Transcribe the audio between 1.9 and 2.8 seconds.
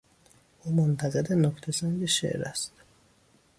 شعر است.